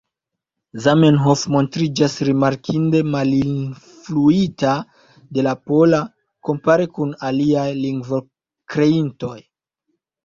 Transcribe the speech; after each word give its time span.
Zamenhof 0.83 1.41
montriĝas 1.55 2.15
rimarkinde 2.29 3.01
malinfluita 3.17 4.71
de 5.37 5.45
la 5.49 5.55
pola, 5.73 6.01
kompare 6.49 6.91
kun 6.97 7.13
aliaj 7.31 7.69
lingvokreintoj. 7.85 9.39